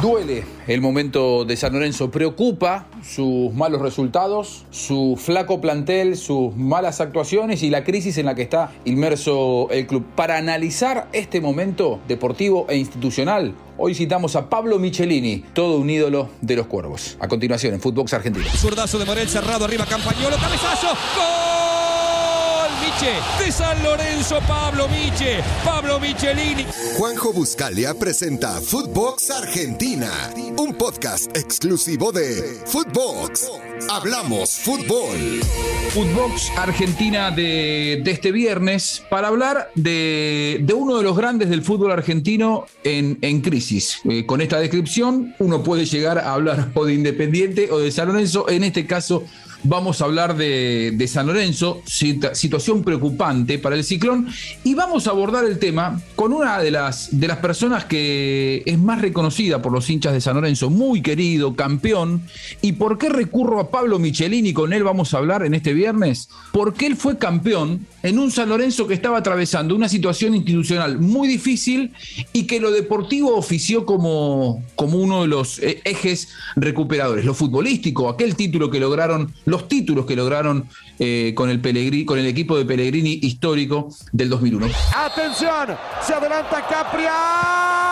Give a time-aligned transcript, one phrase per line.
[0.00, 7.02] Duele el momento de San Lorenzo, preocupa sus malos resultados, su flaco plantel, sus malas
[7.02, 10.06] actuaciones y la crisis en la que está inmerso el club.
[10.14, 16.30] Para analizar este momento deportivo e institucional, hoy citamos a Pablo Michelini, todo un ídolo
[16.40, 17.18] de los cuervos.
[17.20, 18.46] A continuación, en Footbox Argentina.
[18.56, 21.59] Zurdazo de Morel cerrado, arriba Campañolo, cabezazo, ¡gol!
[22.80, 26.66] Miche, de San Lorenzo, Pablo Miche, Pablo Michelini.
[26.96, 30.10] Juanjo Buscalia presenta Footbox Argentina,
[30.56, 33.69] un podcast exclusivo de Footbox.
[33.88, 35.40] Hablamos fútbol.
[35.90, 41.62] Footbox Argentina de, de este viernes para hablar de, de, uno de los grandes del
[41.62, 44.00] fútbol argentino en, en crisis.
[44.04, 48.08] Eh, con esta descripción uno puede llegar a hablar o de Independiente o de San
[48.08, 49.24] Lorenzo, en este caso
[49.62, 54.28] vamos a hablar de, de San Lorenzo, situación preocupante para el ciclón,
[54.64, 58.78] y vamos a abordar el tema con una de las, de las personas que es
[58.78, 62.22] más reconocida por los hinchas de San Lorenzo, muy querido, campeón.
[62.62, 64.52] ¿Y por qué recurro a Pablo Michelini?
[64.52, 66.28] Con él vamos a hablar en este viernes.
[66.52, 71.28] Porque él fue campeón en un San Lorenzo que estaba atravesando una situación institucional muy
[71.28, 71.92] difícil
[72.32, 77.24] y que lo deportivo ofició como, como uno de los eh, ejes recuperadores.
[77.24, 80.68] Lo futbolístico, aquel título que lograron los títulos que lograron
[80.98, 81.60] eh, con, el
[82.04, 84.68] con el equipo de Pellegrini histórico del 2001.
[84.96, 85.68] Atención,
[86.06, 87.90] se adelanta Capria.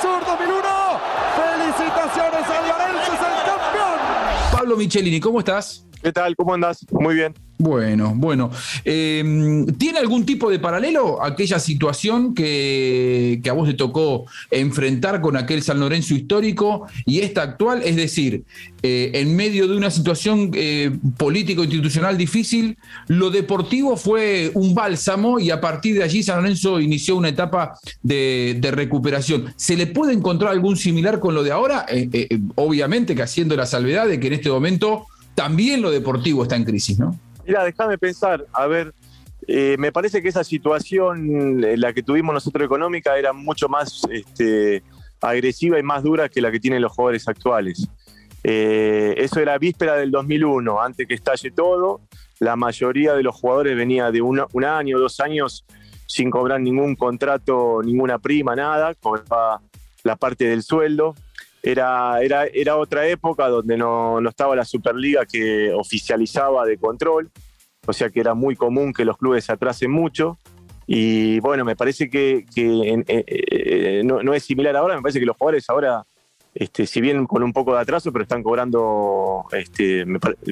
[0.00, 0.62] Sur 2001.
[1.36, 3.98] Felicitaciones a Lorenzo, es el campeón.
[4.50, 5.86] Pablo Michelini, ¿cómo estás?
[6.02, 6.34] ¿Qué tal?
[6.34, 6.84] ¿Cómo andas?
[6.90, 7.34] Muy bien.
[7.62, 8.50] Bueno, bueno.
[8.84, 15.36] Eh, ¿Tiene algún tipo de paralelo aquella situación que, a vos te tocó enfrentar con
[15.36, 17.82] aquel San Lorenzo histórico y esta actual?
[17.84, 18.42] Es decir,
[18.82, 25.50] eh, en medio de una situación eh, político-institucional difícil, lo deportivo fue un bálsamo y
[25.50, 29.54] a partir de allí San Lorenzo inició una etapa de, de recuperación.
[29.54, 31.86] ¿Se le puede encontrar algún similar con lo de ahora?
[32.56, 36.64] obviamente que haciendo la salvedad de que en este momento también lo deportivo está en
[36.64, 37.18] crisis, ¿no?
[37.46, 38.94] Mira, déjame pensar, a ver,
[39.48, 44.82] eh, me parece que esa situación, la que tuvimos nosotros económica, era mucho más este,
[45.20, 47.88] agresiva y más dura que la que tienen los jugadores actuales.
[48.44, 52.00] Eh, eso era víspera del 2001, antes que estalle todo.
[52.38, 55.64] La mayoría de los jugadores venía de un año, dos años
[56.06, 59.62] sin cobrar ningún contrato, ninguna prima, nada, cobraba
[60.02, 61.14] la parte del sueldo.
[61.62, 67.30] Era, era, era otra época donde no, no, estaba la Superliga que oficializaba de control,
[67.86, 70.38] o sea que era muy común que los clubes se atrasen mucho.
[70.86, 75.20] Y bueno, me parece que, que eh, eh, no, no, es similar ahora, me parece
[75.20, 76.04] que los jugadores ahora,
[76.52, 80.04] este, si bien con un poco de atraso, pero están cobrando este,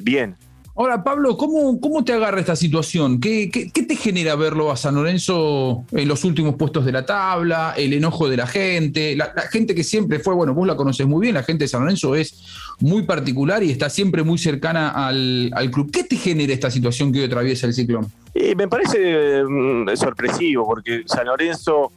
[0.02, 0.36] bien.
[0.76, 3.20] Ahora, Pablo, ¿cómo, ¿cómo te agarra esta situación?
[3.20, 7.04] ¿Qué, ¿Qué, qué, te genera verlo a San Lorenzo en los últimos puestos de la
[7.04, 7.74] tabla?
[7.76, 11.22] El enojo de la gente, la, gente que siempre fue, bueno, vos la conoces muy
[11.22, 12.44] bien, la gente de San Lorenzo es
[12.78, 15.90] muy particular y está siempre muy cercana al, club.
[15.90, 18.06] ¿Qué te genera esta situación que hoy atraviesa el ciclón?
[18.34, 21.90] Me parece mm, sorpresivo, porque San Lorenzo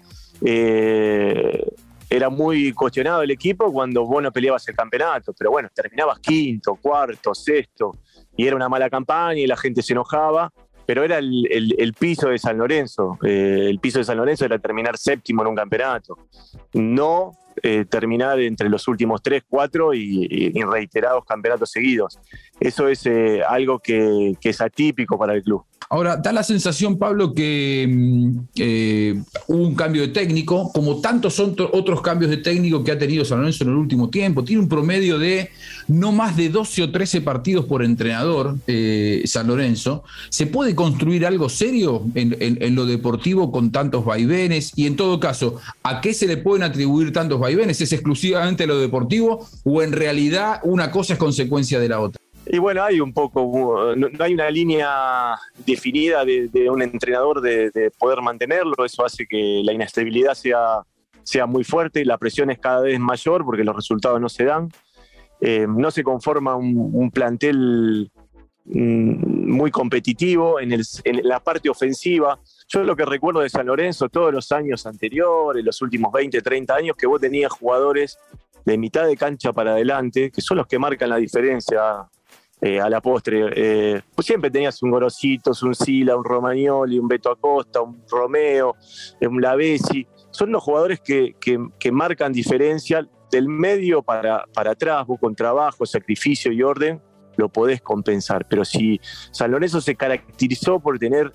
[0.44, 1.64] eh,
[2.10, 6.76] era muy cuestionado el equipo cuando vos no peleabas el campeonato, pero bueno, terminabas quinto,
[6.82, 7.96] cuarto, sexto
[8.36, 10.52] y era una mala campaña y la gente se enojaba,
[10.86, 13.18] pero era el, el, piso de San Lorenzo.
[13.24, 16.18] Eh, el piso de San Lorenzo era terminar séptimo en un campeonato,
[16.74, 22.20] no eh, terminar entre los últimos tres, cuatro y reiterados campeonatos seguidos.
[22.60, 25.64] Eso es eh, algo que, que es atípico para el club.
[25.90, 27.88] Ahora, da la sensación, Pablo, que
[28.56, 33.26] eh, hubo un cambio de técnico, como tantos otros cambios de técnico que ha tenido
[33.26, 34.44] San Lorenzo en el último tiempo.
[34.44, 35.50] Tiene un promedio de
[35.88, 40.04] no más de 12 o 13 partidos por entrenador, eh, San Lorenzo.
[40.30, 44.72] ¿Se puede construir algo serio en, en, lo deportivo con tantos vaivenes?
[44.76, 47.82] Y en todo caso, ¿a qué se le pueden atribuir tantos vaivenes?
[47.82, 52.23] ¿Es exclusivamente lo deportivo o en realidad una cosa es consecuencia de la otra?
[52.46, 55.36] Y bueno, hay un poco, no, hay una línea
[55.66, 60.82] definida de, un entrenador de, de, poder mantenerlo, eso hace que la inestabilidad sea,
[61.24, 64.46] sea muy fuerte y la presión es cada vez mayor porque los resultados no se
[64.46, 64.70] dan.
[65.46, 68.10] Eh, no se conforma un, plantel
[68.64, 70.82] mm, muy competitivo en,
[71.24, 72.40] la parte ofensiva.
[72.70, 76.74] Yo lo que recuerdo de San Lorenzo todos los años anteriores, los últimos 20, 30
[76.74, 78.18] años, que vos tenías jugadores
[78.64, 82.08] de mitad de cancha para adelante, que son los que marcan la diferencia
[82.66, 83.50] eh, a la postre.
[83.54, 88.78] Eh, pues siempre tenías un Gorositos, un Sila, un Romagnoli, un Beto Acosta, un Romeo,
[89.20, 90.08] un Lavesi.
[90.32, 96.54] Son los jugadores que, que, marcan diferencia del medio para, para atrás, con trabajo, sacrificio
[96.54, 97.02] y orden.
[97.36, 98.48] lo podés compensar.
[98.48, 98.98] Pero si
[99.32, 101.34] San Lorenzo se caracterizó por tener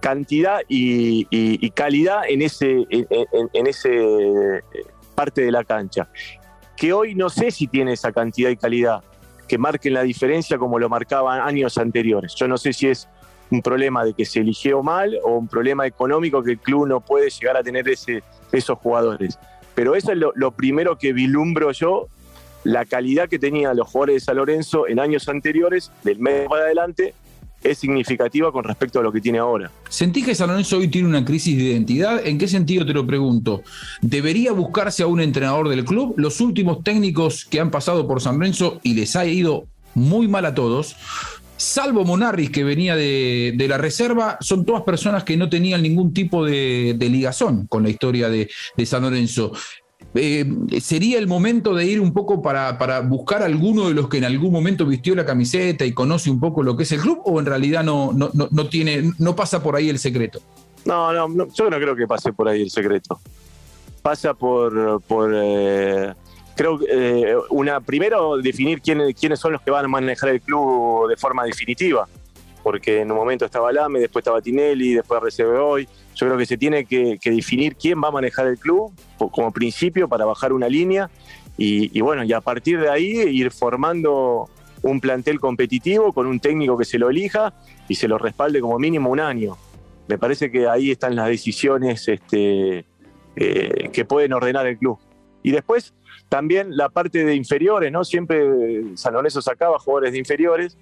[0.00, 4.62] cantidad y, calidad en ese, en, ese eh,
[5.14, 6.08] parte de la cancha,
[6.78, 9.04] que hoy no sé si tiene esa cantidad y calidad
[9.48, 12.34] que marquen la diferencia como lo marcaban años anteriores.
[12.34, 13.08] Yo no sé si es
[13.50, 17.00] un problema de que se eligió mal o un problema económico que el club no
[17.00, 19.38] puede llegar a tener esos jugadores.
[19.74, 22.08] Pero eso es lo, primero que vilumbro yo
[22.64, 26.64] la calidad que tenían los jugadores de San Lorenzo en años anteriores, del medio para
[26.64, 27.14] adelante,
[27.64, 29.70] es significativa con respecto a lo que tiene ahora.
[29.88, 32.26] ¿Sentís que San Lorenzo hoy tiene una crisis de identidad?
[32.26, 33.62] ¿En qué sentido te lo pregunto?
[34.00, 36.14] ¿Debería buscarse a un entrenador del club?
[36.16, 40.46] Los últimos técnicos que han pasado por San Lorenzo y les ha ido muy mal
[40.46, 40.96] a todos,
[41.56, 46.44] salvo Monarris que venía de, la reserva, son todas personas que no tenían ningún tipo
[46.44, 49.52] de, ligazón con la historia de, de San Lorenzo.
[50.14, 50.44] Eh,
[50.80, 54.18] ¿sería el momento de ir un poco para, para, buscar a alguno de los que
[54.18, 57.20] en algún momento vistió la camiseta y conoce un poco lo que es el club
[57.24, 60.40] o en realidad no, no, no, tiene, no pasa por ahí el secreto?
[60.84, 63.18] No, no, yo no creo que pase por ahí el secreto.
[64.02, 66.12] Pasa por, por eh,
[66.56, 71.08] creo eh, una primero definir quiénes, quiénes son los que van a manejar el club
[71.08, 72.06] de forma definitiva
[72.62, 75.88] porque en un momento estaba Lame, después estaba Tinelli, después recibe hoy.
[76.14, 80.08] Yo creo que se tiene que, definir quién va a manejar el club como principio
[80.08, 81.10] para bajar una línea
[81.56, 84.48] y, bueno, y a partir de ahí ir formando
[84.82, 87.52] un plantel competitivo con un técnico que se lo elija
[87.88, 89.56] y se lo respalde como mínimo un año.
[90.08, 92.84] Me parece que ahí están las decisiones este,
[93.36, 94.98] eh, que pueden ordenar el club.
[95.42, 95.94] Y después
[96.28, 98.04] también la parte de inferiores, ¿no?
[98.04, 100.76] Siempre San Lorenzo sacaba jugadores de inferiores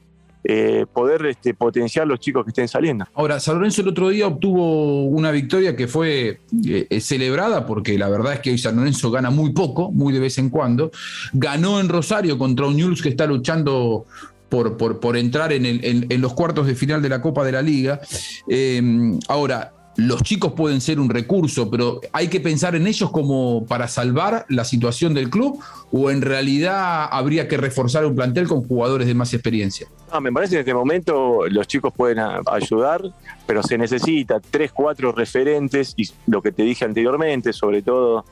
[0.44, 3.06] eh, poder este, potenciar los chicos que estén saliendo.
[3.14, 8.08] Ahora, San Lorenzo el otro día obtuvo una victoria que fue eh, celebrada porque la
[8.08, 10.90] verdad es que hoy San Lorenzo gana muy poco, muy de vez en cuando.
[11.32, 14.06] Ganó en Rosario contra un que está luchando
[14.48, 18.00] por, por, entrar en, en, los cuartos de final de la Copa de la Liga.
[18.48, 18.82] Eh,
[19.28, 23.86] ahora, los chicos pueden ser un recurso, pero hay que pensar en ellos como para
[23.86, 25.60] salvar la situación del club
[25.92, 29.88] o en realidad habría que reforzar un plantel con jugadores de más experiencia.
[30.20, 33.02] me parece que en este momento los chicos pueden ayudar,
[33.46, 38.24] pero se necesita tres, cuatro referentes y lo que te dije anteriormente, sobre todo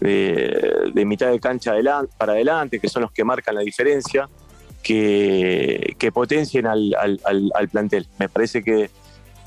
[0.00, 1.72] de, mitad de cancha
[2.18, 4.28] para adelante, que son los que marcan la diferencia,
[4.82, 8.06] que, potencien al plantel.
[8.18, 8.90] Me parece que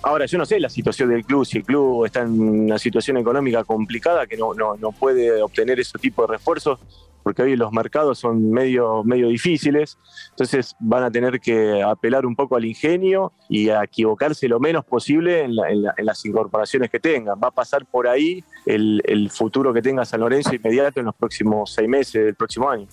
[0.02, 3.18] Ahora, yo no sé la situación del club, si el club está en una situación
[3.18, 6.80] económica complicada que no, no, puede obtener ese tipo de refuerzos,
[7.22, 9.98] porque hoy los mercados son medio, medio difíciles,
[10.30, 14.86] entonces van a tener que apelar un poco al ingenio y a equivocarse lo menos
[14.86, 15.56] posible en,
[15.98, 17.38] las incorporaciones que tengan.
[17.38, 21.16] Va a pasar por ahí el, el futuro que tenga San Lorenzo inmediato en los
[21.16, 22.88] próximos seis meses del próximo año.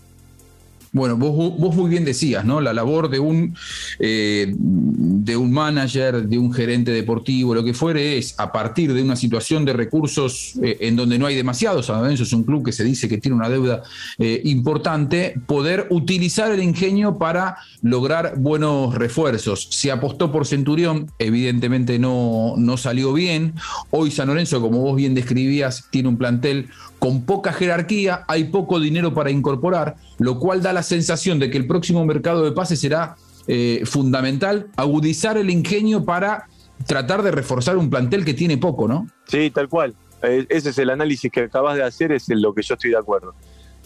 [0.96, 2.58] Bueno, vos, muy bien decías, ¿no?
[2.62, 3.54] La labor de un,
[3.98, 9.02] eh, de un manager, de un gerente deportivo, lo que fuere, es a partir de
[9.02, 12.72] una situación de recursos eh, en donde no hay demasiados, eso es un club que
[12.72, 13.82] se dice que tiene una deuda
[14.16, 19.68] eh, importante, poder utilizar el ingenio para lograr buenos refuerzos.
[19.70, 23.52] Se apostó por Centurión, evidentemente no, no salió bien.
[23.90, 28.80] Hoy San Lorenzo, como vos bien describías, tiene un plantel con poca jerarquía, hay poco
[28.80, 32.80] dinero para incorporar, lo cual da la sensación de que el próximo mercado de pases
[32.80, 33.16] será
[33.46, 36.48] eh, fundamental agudizar el ingenio para
[36.86, 39.06] tratar de reforzar un plantel que tiene poco, ¿no?
[39.26, 39.94] Sí, tal cual.
[40.22, 42.90] Eh, ese es el análisis que acabas de hacer, es en lo que yo estoy
[42.90, 43.34] de acuerdo.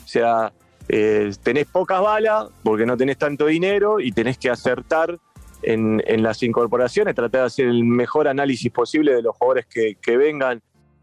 [0.04, 0.52] O sea,
[0.88, 5.19] eh, tenés pocas balas porque no tenés tanto dinero y tenés que acertar
[5.62, 10.62] en, las incorporaciones, tratar de hacer el mejor análisis posible de los jugadores que, vengan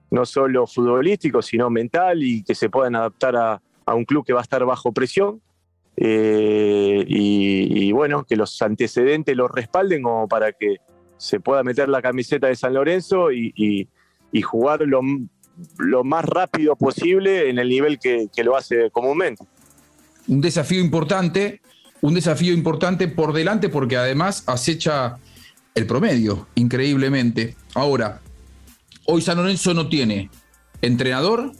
[0.09, 3.61] no solo futbolístico, sino mental y que se puedan adaptar a,
[3.93, 5.41] un club que va a estar bajo presión.
[5.97, 10.77] Eh, y, bueno, que los antecedentes lo respalden como para que
[11.17, 13.89] se pueda meter la camiseta de San Lorenzo y,
[14.43, 15.01] jugar lo,
[16.03, 19.43] más rápido posible en el nivel que lo hace comúnmente.
[20.27, 21.61] Un desafío importante,
[22.01, 25.17] un desafío importante por delante porque además acecha
[25.73, 27.55] el promedio, increíblemente.
[27.73, 28.21] Ahora,
[29.09, 30.29] Hoy San Lorenzo no tiene
[30.81, 31.53] entrenador,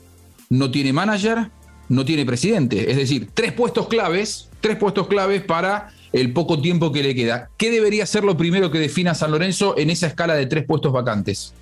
[0.50, 1.50] no tiene manager,
[1.90, 2.90] no tiene presidente.
[2.92, 7.50] Es decir, tres puestos claves, tres puestos claves para el poco tiempo que le queda.
[7.58, 10.92] ¿Qué debería ser lo primero que defina San Lorenzo en esa escala de tres puestos
[10.92, 11.54] vacantes?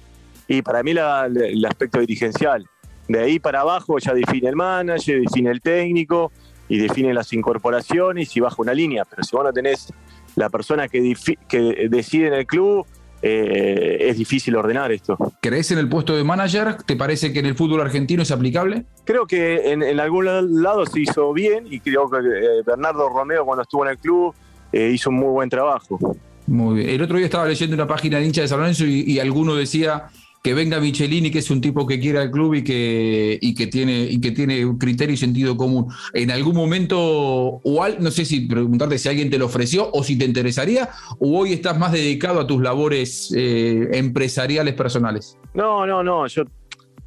[0.47, 2.67] Y para mí el aspecto dirigencial.
[3.07, 6.31] De ahí para abajo ya define el manager, define el técnico
[6.67, 9.05] y define las incorporaciones y baja una línea.
[9.05, 9.93] Pero si vos no tenés
[10.35, 11.15] la persona que,
[11.47, 12.85] que decide en el club,
[13.27, 15.17] eh, es difícil ordenar esto.
[15.41, 16.75] ¿Crees en el puesto de manager?
[16.83, 18.85] ¿Te parece que en el fútbol argentino es aplicable?
[19.03, 20.25] Creo que en, algún
[20.61, 24.35] lado se hizo bien y creo que eh, Bernardo Romeo cuando estuvo en el club
[24.71, 25.97] eh, hizo un muy buen trabajo.
[26.45, 26.89] Muy bien.
[26.89, 30.05] El otro día estaba leyendo una página de hincha de San Lorenzo y, alguno decía
[30.45, 33.65] que venga Michelini, que es un tipo que quiere al club y que, y que
[33.65, 35.87] tiene y que tiene criterio y sentido común.
[36.13, 40.19] En algún momento, o no sé si preguntarte si alguien te lo ofreció o si
[40.19, 45.35] te interesaría, o hoy estás más dedicado a tus labores eh, empresariales personales.
[45.55, 46.27] No, no, no.
[46.27, 46.43] Yo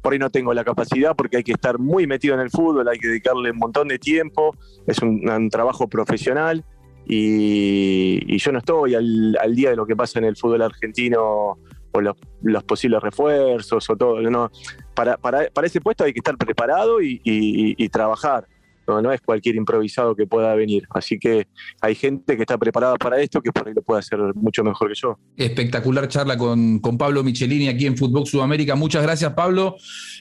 [0.01, 2.89] por ahí no tengo la capacidad porque hay que estar muy metido en el fútbol,
[2.89, 4.53] hay que dedicarle un montón de tiempo,
[4.85, 6.65] es un trabajo profesional
[7.11, 11.57] y, yo no estoy al, día de lo que pasa en el fútbol argentino
[11.91, 14.21] o los, posibles refuerzos o todo.
[14.21, 14.51] No,
[14.93, 18.47] para, para, para, ese puesto hay que estar preparado y trabajar.
[19.01, 20.87] No, es cualquier improvisado que pueda venir.
[20.89, 21.47] Así que
[21.81, 24.89] hay gente que está preparada para esto que por ahí lo puede hacer mucho mejor
[24.89, 25.19] que yo.
[25.37, 28.75] Espectacular charla con, con Pablo Michelini aquí en Fútbol Sudamérica.
[28.75, 29.75] Muchas gracias, Pablo.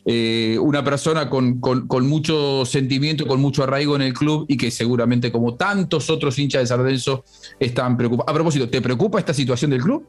[0.05, 1.61] Eh, una persona con,
[2.07, 6.63] mucho sentimiento, con mucho arraigo en el club y que seguramente, como tantos otros hinchas
[6.63, 7.25] de Sardenso,
[7.59, 8.31] están preocupados.
[8.31, 10.07] A propósito, ¿te preocupa esta situación del club?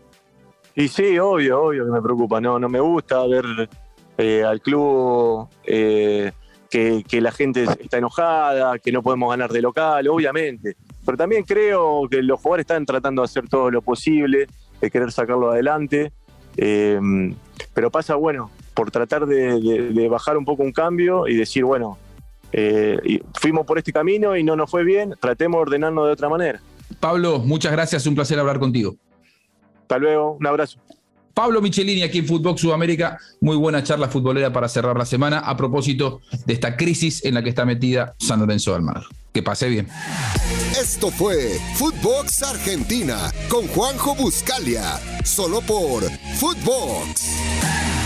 [0.76, 2.40] Y sí, obvio, obvio que me preocupa.
[2.40, 3.70] No, no me gusta ver
[4.18, 5.48] eh, al club.
[5.64, 6.32] Eh,
[6.70, 10.76] que, la gente está enojada, que no podemos ganar de local, obviamente.
[11.06, 14.48] Pero también creo que los jugadores están tratando de hacer todo lo posible,
[14.80, 16.12] de querer sacarlo adelante.
[16.58, 17.00] Eh,
[17.74, 21.98] pero pasa, bueno, por tratar de, bajar un poco un cambio y decir, bueno,
[22.52, 26.30] eh, fuimos por este camino y no nos fue bien, tratemos de ordenarnos de otra
[26.30, 26.62] manera.
[27.00, 28.96] Pablo, muchas gracias, un placer hablar contigo.
[29.90, 30.78] Hasta luego, un abrazo.
[31.34, 33.18] Pablo Michelini aquí en Fútbol Sudamérica.
[33.42, 37.42] Muy buena charla futbolera para cerrar la semana a propósito de esta crisis en la
[37.42, 39.02] que está metida San Lorenzo del Mar.
[39.34, 39.88] Que pase bien.
[40.80, 46.04] Esto fue Footbox Argentina con Juanjo Buscalia, solo por
[46.38, 47.99] Footbox.